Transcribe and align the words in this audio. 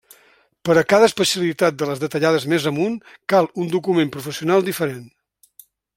Per 0.67 0.75
a 0.81 0.83
cada 0.93 1.09
especialitat 1.11 1.77
de 1.81 1.89
les 1.89 2.01
detallades 2.05 2.47
més 2.53 2.65
amunt 2.71 2.95
cal 3.35 3.51
un 3.65 3.69
document 3.75 4.13
professional 4.17 4.67
diferent. 4.71 5.05